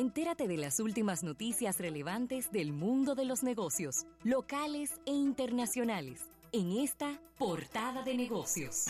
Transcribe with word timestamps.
Entérate 0.00 0.48
de 0.48 0.56
las 0.56 0.80
últimas 0.80 1.22
noticias 1.22 1.78
relevantes 1.78 2.50
del 2.50 2.72
mundo 2.72 3.14
de 3.14 3.26
los 3.26 3.42
negocios, 3.42 4.06
locales 4.24 4.98
e 5.04 5.10
internacionales, 5.10 6.22
en 6.52 6.78
esta 6.78 7.20
portada 7.36 8.02
de 8.02 8.14
negocios. 8.14 8.86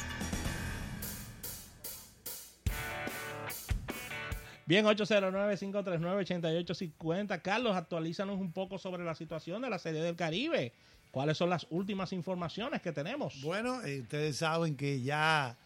Bien, 4.67 4.87
809-539-8850. 4.87 7.43
Carlos, 7.43 7.75
actualízanos 7.75 8.39
un 8.39 8.53
poco 8.53 8.79
sobre 8.79 9.03
la 9.03 9.17
situación 9.17 9.63
de 9.63 9.71
la 9.71 9.81
Serie 9.81 10.03
del 10.03 10.15
Caribe. 10.15 10.73
¿Cuáles 11.11 11.37
son 11.37 11.51
las 11.51 11.67
últimas 11.71 12.13
informaciones 12.13 12.81
que 12.83 12.93
tenemos? 12.93 13.43
Bueno, 13.43 13.83
eh, 13.83 14.03
ustedes 14.03 14.37
saben 14.37 14.77
que 14.77 15.03
ya 15.03 15.59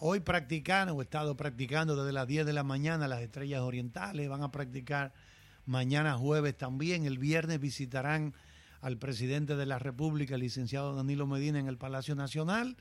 hoy 0.00 0.20
practican 0.20 0.88
o 0.90 1.00
he 1.00 1.04
estado 1.04 1.36
practicando 1.36 1.96
desde 1.96 2.12
las 2.12 2.26
10 2.26 2.46
de 2.46 2.52
la 2.52 2.64
mañana 2.64 3.08
las 3.08 3.20
estrellas 3.20 3.60
orientales. 3.60 4.28
Van 4.28 4.42
a 4.42 4.50
practicar 4.50 5.12
mañana 5.66 6.16
jueves 6.16 6.56
también. 6.56 7.04
El 7.04 7.18
viernes 7.18 7.60
visitarán 7.60 8.34
al 8.80 8.96
presidente 8.98 9.56
de 9.56 9.66
la 9.66 9.78
República, 9.78 10.34
el 10.34 10.42
licenciado 10.42 10.94
Danilo 10.94 11.26
Medina, 11.26 11.58
en 11.58 11.68
el 11.68 11.78
Palacio 11.78 12.14
Nacional, 12.14 12.76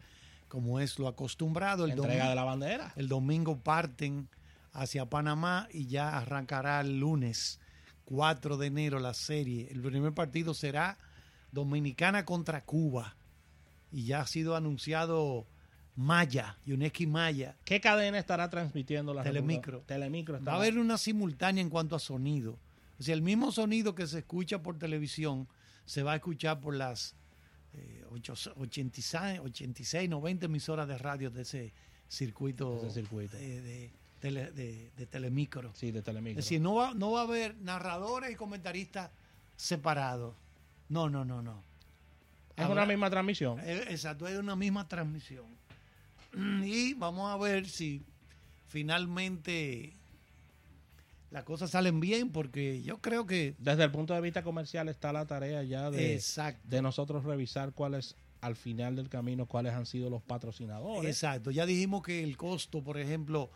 como 0.47 0.79
es 0.79 0.99
lo 0.99 1.07
acostumbrado. 1.07 1.85
El 1.85 1.91
Entrega 1.91 2.13
domingo, 2.13 2.29
de 2.29 2.35
la 2.35 2.43
bandera. 2.43 2.93
El 2.95 3.07
domingo 3.07 3.59
parten 3.59 4.29
hacia 4.73 5.09
Panamá 5.09 5.67
y 5.71 5.87
ya 5.87 6.17
arrancará 6.17 6.81
el 6.81 6.99
lunes 6.99 7.59
4 8.05 8.57
de 8.57 8.67
enero 8.67 8.99
la 8.99 9.13
serie. 9.13 9.67
El 9.71 9.81
primer 9.81 10.13
partido 10.13 10.53
será 10.53 10.97
Dominicana 11.51 12.25
contra 12.25 12.63
Cuba 12.63 13.15
y 13.91 14.05
ya 14.05 14.21
ha 14.21 14.27
sido 14.27 14.55
anunciado 14.55 15.47
Maya, 15.97 16.57
Yuneski 16.65 17.07
Maya. 17.07 17.55
¿Qué 17.65 17.81
cadena 17.81 18.19
estará 18.19 18.49
transmitiendo 18.49 19.13
la 19.13 19.23
Telemicro. 19.23 19.79
República? 19.79 19.87
Telemicro. 19.95 20.43
Va 20.45 20.53
a 20.53 20.55
haber 20.57 20.77
una 20.77 20.97
simultánea 20.97 21.61
en 21.61 21.69
cuanto 21.69 21.95
a 21.95 21.99
sonido. 21.99 22.57
O 22.99 23.03
sea, 23.03 23.13
el 23.15 23.21
mismo 23.23 23.51
sonido 23.51 23.95
que 23.95 24.05
se 24.07 24.19
escucha 24.19 24.61
por 24.61 24.77
televisión 24.77 25.47
se 25.85 26.03
va 26.03 26.13
a 26.13 26.15
escuchar 26.17 26.59
por 26.59 26.75
las 26.75 27.15
eh, 27.73 28.05
ocho- 28.11 28.33
86, 28.57 29.39
86, 29.43 30.09
90 30.09 30.45
emisoras 30.45 30.87
de 30.87 30.97
radio 30.97 31.29
de 31.31 31.41
ese 31.41 31.73
circuito, 32.07 32.77
Ese 32.77 32.91
circuito. 33.01 33.35
De, 33.35 33.61
de 33.61 33.91
tele- 34.21 34.51
de- 34.51 34.91
de 34.95 35.05
telemicro. 35.07 35.71
Sí, 35.75 35.91
de 35.91 36.01
Telemicro. 36.01 36.39
Es 36.39 36.45
decir, 36.45 36.61
no 36.61 36.75
va, 36.75 36.93
no 36.93 37.11
va 37.11 37.21
a 37.21 37.23
haber 37.23 37.55
narradores 37.57 38.31
y 38.31 38.35
comentaristas 38.35 39.09
separados. 39.55 40.35
No, 40.89 41.09
no, 41.09 41.25
no, 41.25 41.41
no. 41.41 41.63
es 42.55 42.63
Habrá- 42.65 42.71
una 42.71 42.85
misma 42.85 43.09
transmisión. 43.09 43.59
eh, 43.61 43.85
Exacto, 43.89 44.27
es 44.27 44.37
una 44.39 44.55
misma 44.55 44.87
transmisión. 44.87 45.45
Y 46.33 46.93
vamos 46.95 47.31
a 47.31 47.37
ver 47.37 47.67
si 47.67 48.03
finalmente 48.67 49.93
las 51.31 51.43
cosas 51.43 51.71
salen 51.71 51.99
bien, 51.99 52.29
porque 52.31 52.81
yo 52.83 52.99
creo 52.99 53.25
que... 53.25 53.55
Desde 53.59 53.83
el 53.83 53.91
punto 53.91 54.13
de 54.13 54.21
vista 54.21 54.43
comercial 54.43 54.87
está 54.89 55.11
la 55.11 55.25
tarea 55.25 55.63
ya 55.63 55.91
de, 55.91 56.13
Exacto. 56.15 56.61
de 56.67 56.81
nosotros 56.81 57.23
revisar 57.25 57.73
cuáles, 57.73 58.15
al 58.41 58.55
final 58.55 58.95
del 58.95 59.09
camino, 59.09 59.45
cuáles 59.45 59.73
han 59.73 59.85
sido 59.85 60.09
los 60.09 60.21
patrocinadores. 60.21 61.09
Exacto, 61.09 61.51
ya 61.51 61.65
dijimos 61.65 62.01
que 62.03 62.23
el 62.23 62.37
costo, 62.37 62.81
por 62.83 62.97
ejemplo, 62.97 63.49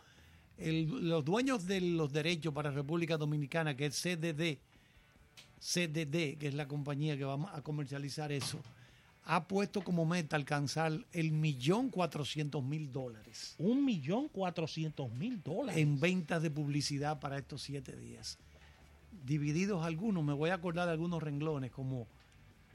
el- 0.58 1.08
los 1.08 1.24
dueños 1.24 1.66
de 1.66 1.80
los 1.80 2.12
derechos 2.12 2.52
para 2.52 2.70
República 2.70 3.16
Dominicana, 3.16 3.74
que 3.74 3.86
es 3.86 3.94
CDD, 3.96 4.58
CDD, 5.60 6.36
que 6.38 6.48
es 6.48 6.54
la 6.54 6.68
compañía 6.68 7.16
que 7.16 7.24
va 7.24 7.56
a 7.56 7.62
comercializar 7.62 8.32
eso, 8.32 8.60
ha 9.24 9.46
puesto 9.46 9.82
como 9.82 10.04
meta 10.04 10.36
alcanzar 10.36 10.92
el 11.12 11.30
millón 11.30 11.90
cuatrocientos 11.90 12.62
mil 12.64 12.90
dólares 12.90 13.54
Un 13.58 13.84
millón 13.84 14.28
cuatrocientos 14.28 15.10
mil 15.12 15.42
dólares. 15.42 15.80
en 15.80 16.00
ventas 16.00 16.42
de 16.42 16.50
publicidad 16.50 17.20
para 17.20 17.38
estos 17.38 17.62
siete 17.62 17.96
días. 17.96 18.38
Divididos 19.24 19.84
algunos, 19.84 20.24
me 20.24 20.32
voy 20.32 20.50
a 20.50 20.54
acordar 20.54 20.86
de 20.86 20.92
algunos 20.92 21.22
renglones, 21.22 21.70
como 21.70 22.08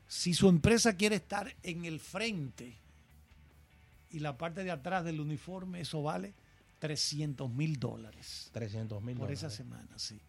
si 0.07 0.33
su 0.33 0.47
empresa 0.47 0.95
quiere 0.95 1.17
estar 1.17 1.53
en 1.63 1.83
el 1.83 1.99
frente 1.99 2.77
y 4.09 4.19
la 4.19 4.37
parte 4.37 4.63
de 4.63 4.71
atrás 4.71 5.03
del 5.03 5.19
uniforme, 5.19 5.81
eso 5.81 6.01
vale 6.01 6.33
300 6.79 7.51
mil 7.51 7.77
dólares 7.79 8.49
300 8.53 9.01
mil 9.01 9.15
por 9.15 9.27
dólares. 9.27 9.43
esa 9.43 9.49
semana, 9.49 9.89
sí. 9.97 10.19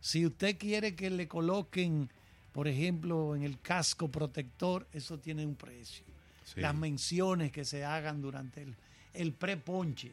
Si 0.00 0.24
usted 0.24 0.56
quiere 0.56 0.94
que 0.94 1.10
le 1.10 1.28
coloquen, 1.28 2.08
por 2.52 2.66
ejemplo, 2.68 3.34
en 3.36 3.42
el 3.42 3.60
casco 3.60 4.08
protector, 4.08 4.86
eso 4.92 5.18
tiene 5.18 5.44
un 5.46 5.54
precio. 5.54 6.04
Sí. 6.44 6.60
Las 6.60 6.74
menciones 6.74 7.52
que 7.52 7.64
se 7.64 7.84
hagan 7.84 8.20
durante 8.20 8.62
el, 8.62 8.74
el 9.14 9.32
pre-ponche. 9.32 10.12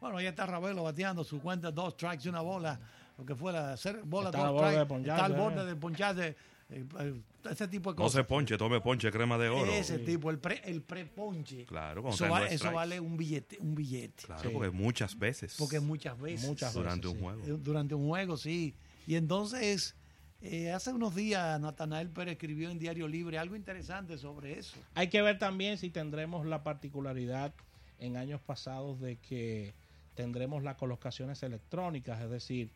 Bueno, 0.00 0.16
ahí 0.16 0.26
está 0.26 0.46
Ravelo 0.46 0.82
bateando 0.84 1.24
su 1.24 1.40
cuenta, 1.40 1.70
dos 1.70 1.94
strikes 1.94 2.24
y 2.24 2.28
una 2.28 2.40
bola, 2.40 2.78
lo 3.16 3.24
que 3.24 3.34
fuera, 3.34 3.72
hacer 3.72 4.02
bola, 4.04 4.30
Está 4.30 4.38
dos 4.38 4.46
al 4.48 4.52
borde 4.54 4.68
strikes, 4.68 4.78
de 4.78 4.86
poncharse, 4.86 5.10
está 5.12 5.24
al 5.24 5.32
¿eh? 5.32 5.36
borde 5.36 5.66
de 5.66 5.76
poncharse, 5.76 6.36
eh, 6.70 6.84
eh, 7.00 7.20
ese 7.50 7.68
tipo 7.68 7.92
de 7.92 7.96
No 7.96 8.04
cosas. 8.04 8.12
se 8.20 8.24
ponche, 8.24 8.58
tome 8.58 8.80
ponche, 8.80 9.10
crema 9.10 9.38
de 9.38 9.48
oro. 9.48 9.72
Ese 9.72 9.98
tipo, 10.00 10.30
el 10.30 10.38
pre, 10.38 10.60
el 10.64 10.82
pre-ponche. 10.82 11.64
Claro, 11.64 12.02
cuando 12.02 12.24
eso, 12.24 12.38
los 12.38 12.52
eso 12.52 12.72
vale 12.72 13.00
un 13.00 13.16
billete, 13.16 13.56
un 13.60 13.74
billete. 13.74 14.24
Claro, 14.26 14.42
Sí. 14.42 14.48
porque 14.52 14.70
muchas 14.70 15.18
veces. 15.18 15.54
Porque 15.58 15.80
muchas 15.80 16.20
veces. 16.20 16.46
Muchas 16.46 16.74
durante 16.74 17.06
veces, 17.08 17.22
un 17.22 17.32
sí. 17.34 17.42
juego. 17.44 17.58
Durante 17.58 17.94
un 17.94 18.06
juego, 18.08 18.36
sí. 18.36 18.74
Y 19.06 19.14
entonces, 19.16 19.94
eh, 20.40 20.70
hace 20.72 20.92
unos 20.92 21.14
días 21.14 21.60
Natanael 21.60 22.10
Pérez 22.10 22.32
escribió 22.32 22.70
en 22.70 22.78
Diario 22.78 23.08
Libre 23.08 23.38
algo 23.38 23.56
interesante 23.56 24.18
sobre 24.18 24.58
eso. 24.58 24.76
Hay 24.94 25.08
que 25.08 25.20
ver 25.22 25.38
también 25.38 25.78
si 25.78 25.90
tendremos 25.90 26.46
la 26.46 26.62
particularidad 26.62 27.52
en 27.98 28.16
años 28.16 28.40
pasados 28.40 29.00
de 29.00 29.16
que 29.16 29.74
tendremos 30.14 30.62
las 30.62 30.76
colocaciones 30.76 31.42
electrónicas, 31.42 32.20
es 32.20 32.30
decir, 32.30 32.70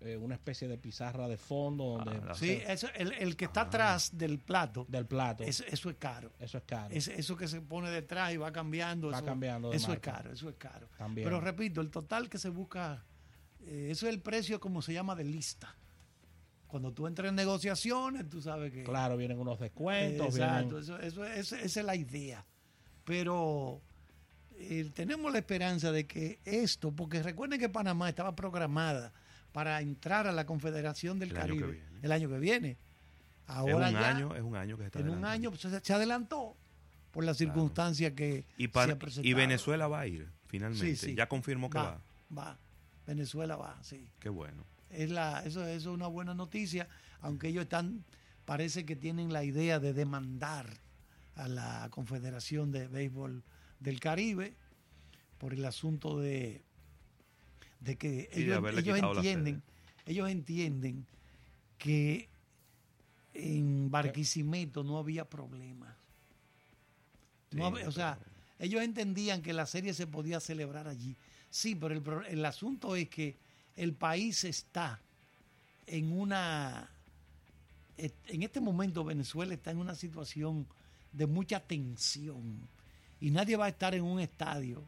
eh, 0.00 0.16
una 0.16 0.34
especie 0.34 0.68
de 0.68 0.76
pizarra 0.76 1.26
de 1.28 1.36
fondo 1.36 1.96
donde 1.98 2.20
Ah, 2.28 2.34
Sí, 2.34 2.60
eso, 2.66 2.88
el, 2.96 3.12
el 3.12 3.36
que 3.36 3.46
está 3.46 3.62
atrás 3.62 4.16
del 4.18 4.38
plato, 4.38 4.84
del 4.88 5.06
plato. 5.06 5.42
eso, 5.44 5.64
eso 5.68 5.88
es 5.90 5.96
caro. 5.96 6.32
Eso 6.38 6.58
es 6.58 6.64
caro. 6.64 6.94
Es- 6.94 7.08
eso 7.08 7.36
que 7.36 7.48
se 7.48 7.60
pone 7.60 7.88
detrás 7.90 8.32
y 8.34 8.36
va 8.36 8.52
cambiando. 8.52 9.10
Va 9.10 9.16
eso, 9.18 9.24
cambiando 9.24 9.70
de 9.70 9.76
Eso 9.76 9.92
es 9.92 10.00
caro, 10.00 10.32
eso 10.32 10.48
es 10.50 10.56
caro. 10.56 10.88
También. 10.98 11.24
Pero 11.26 11.40
repito, 11.40 11.80
el 11.80 11.90
total 11.90 12.28
que 12.28 12.38
se 12.38 12.50
busca, 12.50 13.04
eh, 13.64 13.88
eso 13.90 14.06
es 14.06 14.12
el 14.14 14.20
precio 14.20 14.60
como 14.60 14.82
se 14.82 14.92
llama 14.92 15.14
de 15.14 15.24
lista. 15.24 15.74
Cuando 16.66 16.92
tú 16.92 17.06
entras 17.06 17.28
en 17.28 17.34
negociaciones, 17.36 18.28
tú 18.28 18.42
sabes 18.42 18.72
que... 18.72 18.82
Claro, 18.82 19.16
vienen 19.16 19.38
unos 19.38 19.58
descuentos. 19.60 20.26
Exacto, 20.36 20.76
vienen- 20.76 20.82
eso, 20.82 20.98
eso, 20.98 21.24
eso- 21.24 21.56
esa 21.56 21.80
es 21.80 21.86
la 21.86 21.94
idea. 21.96 22.44
Pero 23.04 23.80
eh, 24.58 24.90
tenemos 24.94 25.32
la 25.32 25.38
esperanza 25.38 25.92
de 25.92 26.06
que 26.06 26.40
esto, 26.44 26.90
porque 26.92 27.22
recuerden 27.22 27.60
que 27.60 27.68
Panamá 27.68 28.08
estaba 28.08 28.34
programada 28.34 29.12
para 29.52 29.80
entrar 29.80 30.26
a 30.26 30.32
la 30.32 30.44
Confederación 30.44 31.18
del 31.18 31.30
El 31.30 31.36
año 31.36 31.44
que 31.46 31.60
Caribe 31.60 31.72
viene. 31.72 31.98
el 32.02 32.12
año 32.12 32.28
que 32.28 32.38
viene. 32.38 32.70
es 32.70 32.76
Ahora 33.46 33.88
un 33.88 33.92
ya, 33.94 34.08
año, 34.08 34.34
es 34.34 34.42
un 34.42 34.56
año 34.56 34.76
que 34.76 34.82
se 34.82 34.86
está 34.88 34.98
en 34.98 35.08
un 35.10 35.24
año 35.24 35.50
pues, 35.50 35.62
se, 35.62 35.80
se 35.80 35.92
adelantó 35.92 36.56
por 37.12 37.24
las 37.24 37.36
circunstancias 37.36 38.12
que 38.12 38.44
Y, 38.58 38.64
se 38.64 38.68
Pan- 38.68 38.90
han 38.90 38.98
presentado. 38.98 39.28
y 39.30 39.34
Venezuela 39.34 39.86
va 39.86 40.00
a 40.00 40.06
ir, 40.08 40.28
finalmente. 40.48 40.96
Sí, 40.96 40.96
sí. 41.10 41.14
Ya 41.14 41.28
confirmó 41.28 41.70
que 41.70 41.78
va. 41.78 42.00
va, 42.36 42.36
va. 42.36 42.58
Venezuela 43.06 43.54
va, 43.56 43.78
sí. 43.82 44.10
Qué 44.18 44.28
bueno. 44.28 44.64
Es 44.90 45.10
la, 45.10 45.40
eso, 45.44 45.62
eso 45.66 45.90
es 45.90 45.94
una 45.94 46.06
buena 46.06 46.34
noticia, 46.34 46.88
aunque 47.20 47.48
ellos 47.48 47.64
están, 47.64 48.04
parece 48.44 48.84
que 48.84 48.96
tienen 48.96 49.32
la 49.32 49.44
idea 49.44 49.78
de 49.80 49.92
demandar 49.92 50.66
a 51.34 51.48
la 51.48 51.88
Confederación 51.90 52.70
de 52.72 52.88
Béisbol 52.88 53.42
del 53.80 54.00
Caribe 54.00 54.54
por 55.38 55.52
el 55.52 55.64
asunto 55.64 56.18
de, 56.18 56.62
de 57.80 57.96
que 57.96 58.30
Sí, 58.32 58.42
ellos, 58.42 58.58
ellos 58.78 58.98
entienden, 59.16 59.62
ellos 60.06 60.30
entienden 60.30 61.06
que 61.78 62.28
en 63.34 63.90
Barquisimeto 63.90 64.82
no 64.82 64.96
había 64.98 65.28
problemas. 65.28 65.94
No 67.50 67.66
había- 67.66 67.88
o 67.88 67.92
sea, 67.92 68.18
ellos 68.58 68.82
entendían 68.82 69.42
que 69.42 69.52
la 69.52 69.66
serie 69.66 69.92
se 69.92 70.06
podía 70.06 70.40
celebrar 70.40 70.88
allí. 70.88 71.16
Sí, 71.50 71.74
pero 71.74 71.94
el, 71.94 72.26
el 72.28 72.44
asunto 72.46 72.96
es 72.96 73.08
que 73.10 73.36
el 73.76 73.92
país 73.92 74.44
está 74.44 74.98
en 75.86 76.12
una... 76.12 76.88
En 77.98 78.42
este 78.42 78.60
momento 78.60 79.04
Venezuela 79.04 79.54
está 79.54 79.70
en 79.70 79.78
una 79.78 79.94
situación 79.94 80.66
de 81.12 81.26
mucha 81.26 81.60
tensión 81.60 82.60
y 83.20 83.30
nadie 83.30 83.56
va 83.56 83.64
a 83.66 83.68
estar 83.70 83.94
en 83.94 84.02
un 84.02 84.20
estadio, 84.20 84.82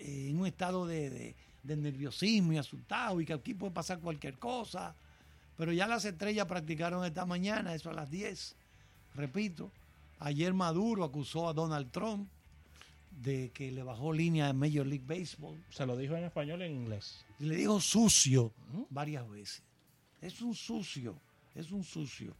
eh, 0.00 0.28
en 0.30 0.40
un 0.40 0.46
estado 0.46 0.86
de, 0.86 1.10
de- 1.10 1.34
de 1.62 1.76
nerviosismo 1.76 2.52
y 2.52 2.58
asustado 2.58 3.20
y 3.20 3.24
que 3.24 3.32
aquí 3.32 3.54
puede 3.54 3.72
pasar 3.72 4.00
cualquier 4.00 4.34
cosa. 4.34 4.92
Pero 5.56 5.72
ya 5.72 5.86
las 5.86 6.04
estrellas 6.04 6.46
practicaron 6.46 7.04
esta 7.04 7.24
mañana, 7.24 7.72
eso 7.74 7.90
a 7.90 7.92
las 7.92 8.10
10. 8.10 8.56
Repito, 9.14 9.70
ayer 10.18 10.52
Maduro 10.52 11.04
acusó 11.04 11.48
a 11.48 11.52
Donald 11.52 11.92
Trump 11.92 12.26
de 13.20 13.50
que 13.50 13.70
le 13.70 13.82
bajó 13.82 14.12
línea 14.12 14.48
en 14.48 14.56
Major 14.56 14.86
League 14.86 15.04
Baseball 15.06 15.62
Se 15.70 15.86
lo 15.86 15.96
dijo 15.96 16.16
en 16.16 16.24
español 16.24 16.62
y 16.62 16.64
en 16.66 16.72
inglés. 16.72 17.24
y 17.38 17.44
le 17.44 17.56
dijo 17.56 17.80
sucio 17.80 18.52
varias 18.90 19.28
veces. 19.28 19.62
Es 20.20 20.40
un 20.40 20.54
sucio, 20.54 21.18
es 21.54 21.70
un 21.72 21.84
sucio. 21.84 22.34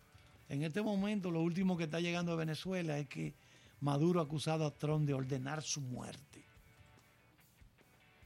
En 0.49 0.63
este 0.63 0.83
momento 0.83 1.31
lo 1.31 1.41
último 1.41 1.77
que 1.77 1.85
está 1.85 2.01
llegando 2.01 2.33
a 2.33 2.37
Venezuela 2.37 2.99
es 2.99 3.09
que 3.09 3.35
Maduro 3.81 4.21
ha 4.21 4.25
acusado 4.25 4.65
a 4.67 4.71
Trump 4.71 5.07
de 5.07 5.15
ordenar 5.15 5.63
su 5.63 5.81
muerte. 5.81 6.43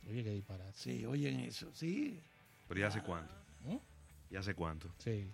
Oye, 0.09 0.23
qué 0.23 0.31
disparate. 0.31 0.73
Sí, 0.77 1.05
oyen 1.07 1.41
eso, 1.41 1.71
sí. 1.75 2.21
Pero 2.69 2.81
ya 2.81 2.91
sé 2.91 3.03
cuánto. 3.03 3.35
¿Mm? 3.65 3.77
Ya 4.31 4.43
sé 4.43 4.55
cuánto. 4.55 4.89
Sí. 4.99 5.27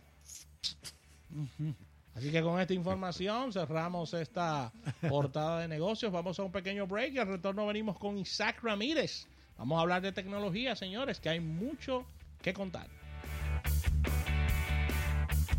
Así 2.15 2.31
que 2.31 2.43
con 2.43 2.61
esta 2.61 2.75
información 2.75 3.53
cerramos 3.53 4.13
esta 4.15 4.73
portada 5.09 5.61
de 5.61 5.69
negocios. 5.69 6.13
Vamos 6.13 6.39
a 6.39 6.43
un 6.43 6.53
pequeño 6.53 6.87
break 6.87 7.15
y 7.15 7.19
al 7.19 7.29
retorno 7.29 7.67
venimos 7.67 7.99
con 7.99 8.19
Isaac 8.19 8.63
Ramírez. 8.63 9.27
Vamos 9.57 9.79
a 9.79 9.83
hablar 9.83 10.03
de 10.03 10.13
tecnología, 10.13 10.77
señores, 10.77 11.21
que 11.21 11.29
hay 11.29 11.41
mucho 11.41 12.07
que 12.43 12.53
contar. 12.53 12.89